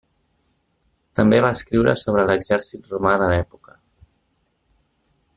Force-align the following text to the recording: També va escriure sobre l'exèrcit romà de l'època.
També 1.19 1.41
va 1.45 1.51
escriure 1.57 1.93
sobre 2.03 2.23
l'exèrcit 2.29 2.89
romà 2.93 3.11
de 3.23 3.27
l'època. 3.33 3.77